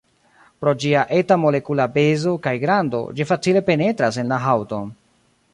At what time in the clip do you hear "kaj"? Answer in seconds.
2.47-2.55